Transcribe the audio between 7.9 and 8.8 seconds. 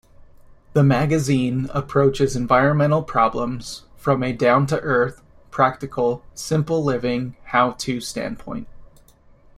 standpoint.